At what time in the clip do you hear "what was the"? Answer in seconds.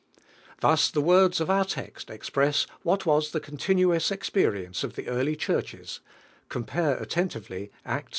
2.81-3.39